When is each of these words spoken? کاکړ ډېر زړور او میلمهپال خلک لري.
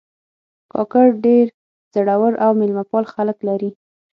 کاکړ 0.73 1.05
ډېر 1.25 1.45
زړور 1.93 2.33
او 2.43 2.51
میلمهپال 2.59 3.05
خلک 3.13 3.37
لري. 3.47 3.71